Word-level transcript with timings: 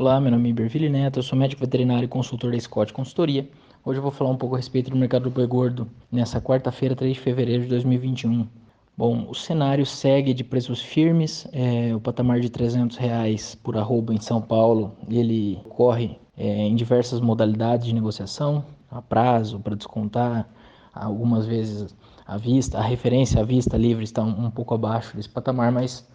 Olá, 0.00 0.20
meu 0.20 0.30
nome 0.30 0.46
é 0.46 0.50
Iberville 0.50 0.88
Neto, 0.88 1.18
eu 1.18 1.24
sou 1.24 1.36
médico 1.36 1.60
veterinário 1.60 2.04
e 2.04 2.08
consultor 2.08 2.52
da 2.52 2.60
Scott 2.60 2.92
Consultoria. 2.92 3.50
Hoje 3.84 3.98
eu 3.98 4.02
vou 4.02 4.12
falar 4.12 4.30
um 4.30 4.36
pouco 4.36 4.54
a 4.54 4.58
respeito 4.58 4.92
do 4.92 4.96
mercado 4.96 5.24
do 5.24 5.30
boi 5.30 5.44
gordo 5.44 5.88
nessa 6.08 6.40
quarta-feira, 6.40 6.94
3 6.94 7.14
de 7.14 7.20
fevereiro 7.20 7.64
de 7.64 7.68
2021. 7.70 8.46
Bom, 8.96 9.26
o 9.28 9.34
cenário 9.34 9.84
segue 9.84 10.32
de 10.32 10.44
preços 10.44 10.80
firmes, 10.80 11.48
é, 11.52 11.92
o 11.96 12.00
patamar 12.00 12.38
de 12.38 12.48
300 12.48 12.96
reais 12.96 13.56
por 13.56 13.76
arroba 13.76 14.14
em 14.14 14.20
São 14.20 14.40
Paulo, 14.40 14.94
ele 15.10 15.60
corre 15.68 16.16
é, 16.36 16.46
em 16.46 16.76
diversas 16.76 17.20
modalidades 17.20 17.84
de 17.84 17.92
negociação, 17.92 18.64
a 18.88 19.02
prazo, 19.02 19.58
para 19.58 19.74
descontar, 19.74 20.48
algumas 20.94 21.44
vezes 21.44 21.92
à 22.24 22.36
vista, 22.36 22.78
a 22.78 22.82
referência 22.82 23.40
à 23.40 23.44
vista 23.44 23.76
livre 23.76 24.04
está 24.04 24.22
um, 24.22 24.46
um 24.46 24.50
pouco 24.52 24.74
abaixo 24.74 25.16
desse 25.16 25.28
patamar, 25.28 25.72
mas 25.72 26.08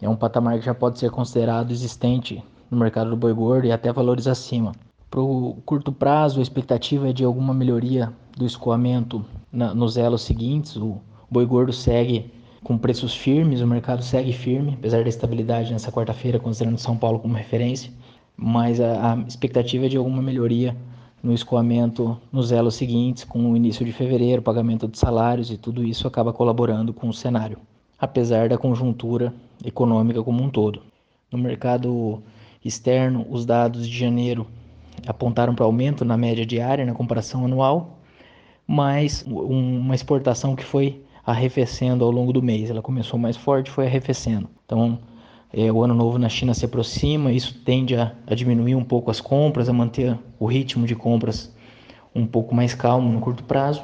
é 0.00 0.08
um 0.08 0.14
patamar 0.14 0.60
que 0.60 0.66
já 0.66 0.72
pode 0.72 1.00
ser 1.00 1.10
considerado 1.10 1.72
existente 1.72 2.44
no 2.70 2.78
mercado 2.78 3.10
do 3.10 3.16
boi 3.16 3.32
gordo 3.32 3.66
e 3.66 3.72
até 3.72 3.92
valores 3.92 4.26
acima. 4.26 4.72
Para 5.10 5.20
o 5.20 5.56
curto 5.64 5.90
prazo, 5.90 6.38
a 6.38 6.42
expectativa 6.42 7.08
é 7.08 7.12
de 7.12 7.24
alguma 7.24 7.54
melhoria 7.54 8.12
do 8.36 8.44
escoamento 8.44 9.24
na, 9.50 9.74
nos 9.74 9.96
elos 9.96 10.22
seguintes. 10.22 10.76
O 10.76 11.00
boi 11.30 11.46
gordo 11.46 11.72
segue 11.72 12.30
com 12.62 12.76
preços 12.76 13.14
firmes, 13.14 13.60
o 13.60 13.66
mercado 13.66 14.02
segue 14.02 14.32
firme, 14.32 14.74
apesar 14.74 15.02
da 15.02 15.08
estabilidade 15.08 15.72
nessa 15.72 15.90
quarta-feira, 15.90 16.38
considerando 16.38 16.78
São 16.78 16.96
Paulo 16.96 17.18
como 17.18 17.34
referência. 17.34 17.90
Mas 18.36 18.80
a, 18.80 19.14
a 19.14 19.18
expectativa 19.20 19.86
é 19.86 19.88
de 19.88 19.96
alguma 19.96 20.20
melhoria 20.20 20.76
no 21.22 21.32
escoamento 21.32 22.16
nos 22.30 22.52
elos 22.52 22.74
seguintes, 22.74 23.24
com 23.24 23.50
o 23.50 23.56
início 23.56 23.84
de 23.84 23.92
fevereiro, 23.92 24.42
pagamento 24.42 24.86
de 24.86 24.98
salários 24.98 25.50
e 25.50 25.56
tudo 25.56 25.82
isso 25.82 26.06
acaba 26.06 26.32
colaborando 26.32 26.92
com 26.92 27.08
o 27.08 27.14
cenário, 27.14 27.58
apesar 27.98 28.48
da 28.48 28.58
conjuntura 28.58 29.34
econômica 29.64 30.22
como 30.22 30.42
um 30.42 30.50
todo. 30.50 30.82
No 31.32 31.38
mercado 31.38 32.22
externo, 32.64 33.26
os 33.30 33.46
dados 33.46 33.88
de 33.88 33.96
janeiro 33.96 34.46
apontaram 35.06 35.54
para 35.54 35.64
aumento 35.64 36.04
na 36.04 36.16
média 36.16 36.44
diária 36.44 36.84
na 36.84 36.94
comparação 36.94 37.44
anual, 37.44 37.98
mas 38.66 39.24
uma 39.26 39.94
exportação 39.94 40.54
que 40.54 40.64
foi 40.64 41.02
arrefecendo 41.24 42.04
ao 42.04 42.10
longo 42.10 42.32
do 42.32 42.42
mês. 42.42 42.70
Ela 42.70 42.82
começou 42.82 43.18
mais 43.18 43.36
forte, 43.36 43.70
foi 43.70 43.86
arrefecendo. 43.86 44.48
Então, 44.64 44.98
é, 45.52 45.70
o 45.72 45.82
ano 45.82 45.94
novo 45.94 46.18
na 46.18 46.28
China 46.28 46.52
se 46.52 46.64
aproxima, 46.64 47.32
isso 47.32 47.62
tende 47.64 47.96
a, 47.96 48.12
a, 48.26 48.34
diminuir 48.34 48.74
um 48.74 48.84
pouco 48.84 49.10
as 49.10 49.20
compras, 49.20 49.68
a 49.68 49.72
manter 49.72 50.18
o 50.38 50.46
ritmo 50.46 50.86
de 50.86 50.94
compras 50.94 51.54
um 52.14 52.26
pouco 52.26 52.54
mais 52.54 52.74
calmo 52.74 53.10
no 53.10 53.20
curto 53.20 53.44
prazo. 53.44 53.82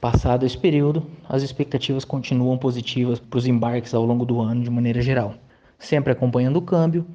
Passado 0.00 0.46
esse 0.46 0.56
período, 0.56 1.02
as 1.28 1.42
expectativas 1.42 2.04
continuam 2.04 2.56
positivas 2.56 3.18
para 3.18 3.38
os 3.38 3.46
embarques 3.46 3.92
ao 3.94 4.04
longo 4.04 4.24
do 4.24 4.40
ano 4.40 4.62
de 4.62 4.70
maneira 4.70 5.00
geral, 5.00 5.34
sempre 5.78 6.12
acompanhando 6.12 6.58
o 6.58 6.62
câmbio 6.62 7.06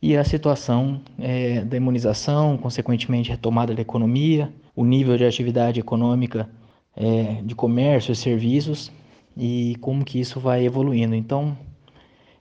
e 0.00 0.16
a 0.16 0.24
situação 0.24 1.00
é, 1.18 1.64
da 1.64 1.76
imunização, 1.76 2.56
consequentemente 2.56 3.30
retomada 3.30 3.74
da 3.74 3.82
economia, 3.82 4.52
o 4.74 4.84
nível 4.84 5.16
de 5.16 5.24
atividade 5.24 5.80
econômica 5.80 6.48
é, 6.96 7.42
de 7.42 7.54
comércio 7.54 8.12
e 8.12 8.16
serviços 8.16 8.92
e 9.36 9.76
como 9.80 10.04
que 10.04 10.20
isso 10.20 10.38
vai 10.38 10.64
evoluindo. 10.64 11.14
Então, 11.14 11.56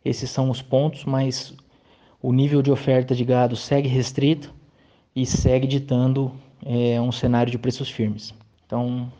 esses 0.05 0.29
são 0.29 0.49
os 0.49 0.61
pontos, 0.61 1.03
mas 1.03 1.55
o 2.21 2.31
nível 2.31 2.61
de 2.61 2.71
oferta 2.71 3.15
de 3.15 3.25
gado 3.25 3.55
segue 3.55 3.87
restrito 3.87 4.53
e 5.15 5.25
segue 5.25 5.65
ditando 5.65 6.31
é, 6.63 7.01
um 7.01 7.11
cenário 7.11 7.51
de 7.51 7.57
preços 7.57 7.89
firmes. 7.89 8.33
Então, 8.65 9.11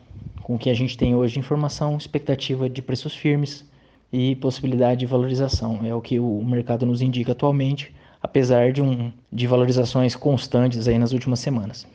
com 0.42 0.54
o 0.54 0.58
que 0.58 0.70
a 0.70 0.74
gente 0.74 0.96
tem 0.96 1.14
hoje 1.14 1.34
de 1.34 1.40
informação, 1.40 1.96
expectativa 1.96 2.70
de 2.70 2.80
preços 2.80 3.14
firmes 3.14 3.68
e 4.12 4.36
possibilidade 4.36 5.00
de 5.00 5.06
valorização. 5.06 5.80
É 5.84 5.94
o 5.94 6.00
que 6.00 6.18
o 6.18 6.42
mercado 6.44 6.86
nos 6.86 7.02
indica 7.02 7.32
atualmente 7.32 7.92
apesar 8.22 8.72
de, 8.72 8.82
um, 8.82 9.12
de 9.32 9.46
valorizações 9.46 10.14
constantes 10.14 10.88
aí 10.88 10.98
nas 10.98 11.12
últimas 11.12 11.40
semanas. 11.40 11.86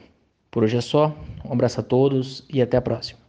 Por 0.49 0.63
hoje 0.63 0.77
é 0.77 0.81
só, 0.81 1.15
um 1.43 1.53
abraço 1.53 1.80
a 1.80 1.83
todos 1.83 2.45
e 2.52 2.61
até 2.61 2.77
a 2.77 2.81
próxima. 2.81 3.23